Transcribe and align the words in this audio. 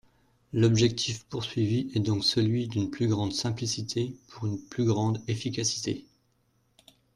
L’objectif 0.51 1.25
poursuivi 1.25 1.91
est 1.93 1.99
donc 1.99 2.23
celui 2.25 2.67
d’une 2.67 2.89
plus 2.89 3.07
grande 3.07 3.33
simplicité, 3.33 4.15
pour 4.29 4.47
une 4.47 4.59
plus 4.59 4.83
grande 4.85 5.21
efficacité. 5.27 6.05